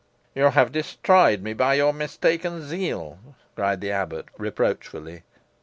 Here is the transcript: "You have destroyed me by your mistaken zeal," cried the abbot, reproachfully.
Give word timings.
"You 0.33 0.45
have 0.45 0.71
destroyed 0.71 1.43
me 1.43 1.53
by 1.53 1.75
your 1.75 1.93
mistaken 1.93 2.63
zeal," 2.63 3.19
cried 3.55 3.81
the 3.81 3.91
abbot, 3.91 4.29
reproachfully. 4.35 5.21